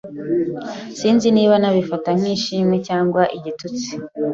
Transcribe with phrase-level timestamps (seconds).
[0.97, 3.91] Sinzi niba nabifata nk'ishimwe cyangwa igitutsi.